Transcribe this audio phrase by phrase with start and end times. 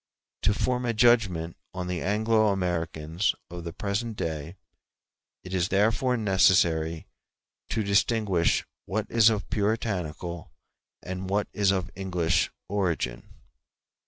[0.41, 4.55] To form a judgment on the Anglo Americans of the present day
[5.43, 7.05] it is therefore necessary
[7.69, 10.51] to distinguish what is of Puritanical
[11.03, 13.29] and what is of English origin.